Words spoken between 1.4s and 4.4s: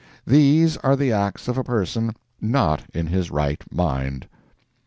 of a person not in his right mind.